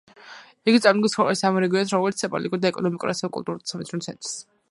[0.71, 4.35] იგი წარმოადგენს ქვეყნის ამ რეგიონის როგორც პოლიტიკურ და ეკონომიკურ ასევე კულტურულ და სამეცნიერო ცენტრს.